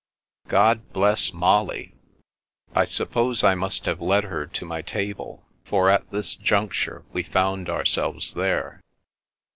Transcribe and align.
"God 0.57 0.93
bless 0.93 1.31
Molly." 1.31 1.93
I 2.73 2.85
suppose 2.85 3.43
I 3.43 3.53
must 3.53 3.85
have 3.85 4.01
led 4.01 4.23
her 4.23 4.47
to 4.47 4.65
my 4.65 4.81
table, 4.81 5.45
for 5.63 5.91
at 5.91 6.09
this 6.09 6.33
juncture 6.33 7.03
we 7.13 7.21
found 7.21 7.69
ourselves 7.69 8.33
there. 8.33 8.81